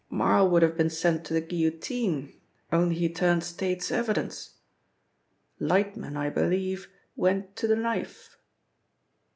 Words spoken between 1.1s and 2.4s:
to the guillotine,